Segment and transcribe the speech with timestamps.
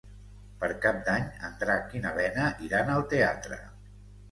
[0.63, 3.63] Per Cap d'Any en Drac i na Lena iran al teatre.